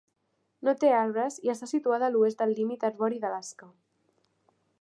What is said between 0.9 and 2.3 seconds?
arbres i està situada a